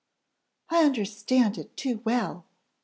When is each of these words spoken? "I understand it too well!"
"I 0.71 0.83
understand 0.83 1.59
it 1.59 1.77
too 1.77 2.01
well!" 2.03 2.47